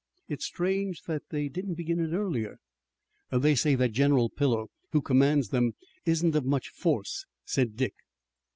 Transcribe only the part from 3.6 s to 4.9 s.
that General Pillow,